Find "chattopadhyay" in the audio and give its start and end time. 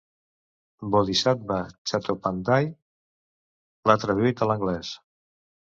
1.91-2.71